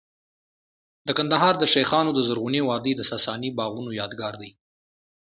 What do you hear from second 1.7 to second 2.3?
شیخانو د